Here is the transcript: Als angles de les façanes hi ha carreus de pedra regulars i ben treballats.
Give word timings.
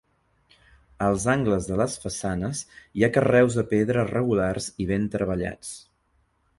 Als 1.07 1.25
angles 1.33 1.67
de 1.73 1.77
les 1.83 1.99
façanes 2.07 2.63
hi 3.01 3.05
ha 3.09 3.13
carreus 3.19 3.61
de 3.61 3.67
pedra 3.77 4.09
regulars 4.13 4.73
i 4.87 4.93
ben 4.95 5.11
treballats. 5.19 5.81